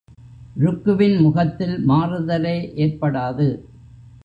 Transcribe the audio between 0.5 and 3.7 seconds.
ருக்குவின் முகத்தில் மாறுதலே ஏற்படாது.